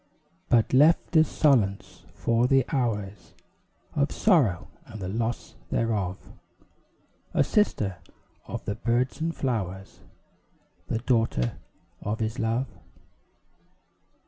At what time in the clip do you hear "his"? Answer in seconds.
12.19-12.39